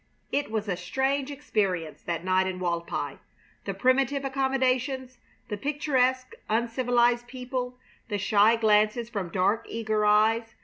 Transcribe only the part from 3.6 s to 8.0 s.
the primitive accommodations; the picturesque, uncivilized people;